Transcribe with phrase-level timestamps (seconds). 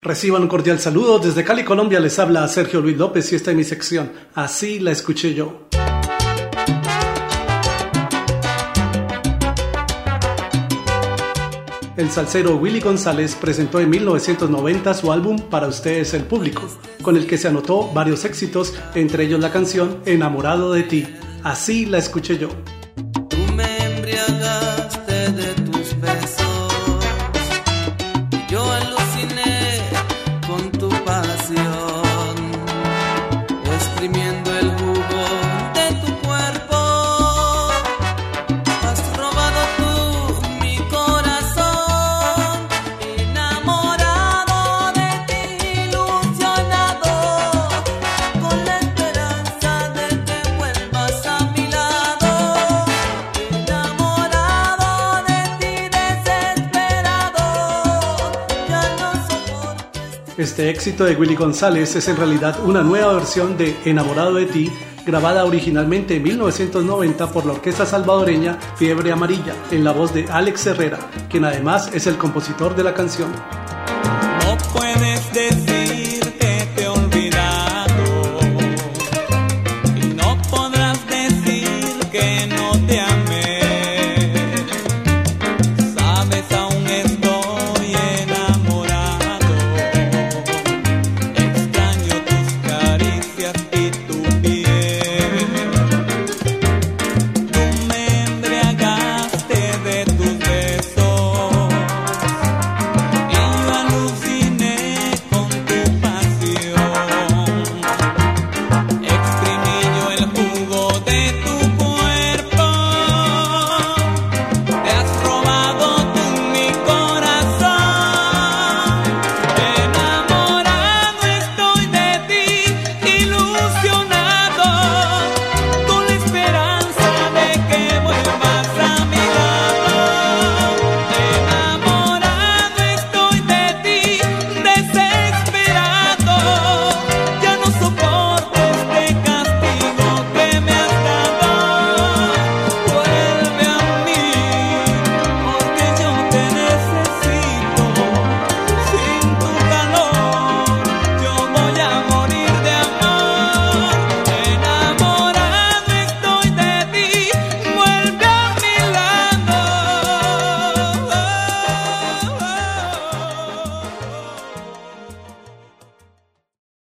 [0.00, 1.18] Reciban un cordial saludo.
[1.18, 4.12] Desde Cali, Colombia, les habla Sergio Luis López y esta es mi sección.
[4.32, 5.66] Así la escuché yo.
[11.96, 16.62] El salsero Willy González presentó en 1990 su álbum Para ustedes el público,
[17.02, 21.08] con el que se anotó varios éxitos, entre ellos la canción Enamorado de ti.
[21.42, 22.50] Así la escuché yo.
[60.38, 64.70] Este éxito de Willy González es en realidad una nueva versión de Enamorado de ti,
[65.04, 70.68] grabada originalmente en 1990 por la orquesta salvadoreña Fiebre Amarilla, en la voz de Alex
[70.68, 73.32] Herrera, quien además es el compositor de la canción.
[73.32, 75.32] No puedes